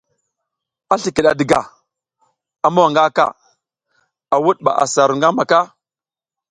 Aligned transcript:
A 0.93 0.95
slikid 1.01 1.25
a 1.31 1.33
diga, 1.39 1.61
a 2.65 2.67
mowa 2.73 2.89
nga 2.91 3.03
ka, 3.17 3.27
a 4.33 4.35
wud 4.43 4.57
ba 4.65 4.71
asa 4.83 5.07
ru 5.09 5.15
ngamaka. 5.17 5.59